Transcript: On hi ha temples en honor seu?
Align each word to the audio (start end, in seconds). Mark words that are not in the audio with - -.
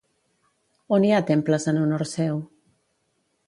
On 0.97 1.05
hi 1.07 1.11
ha 1.17 1.21
temples 1.29 1.69
en 1.73 1.79
honor 1.85 2.05
seu? 2.17 2.43